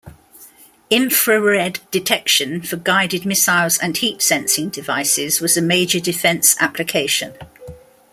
Infrared 0.89 1.79
detection 1.91 2.59
for 2.63 2.75
guided 2.75 3.23
missiles 3.23 3.77
and 3.77 3.95
heat 3.97 4.19
sensing 4.19 4.69
devices 4.69 5.39
was 5.39 5.55
a 5.55 5.61
major 5.61 5.99
defence 5.99 6.55
application. 6.59 7.33